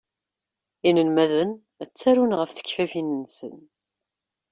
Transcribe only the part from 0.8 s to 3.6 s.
Inelmaden ttarun ɣef tekfafin-nsen.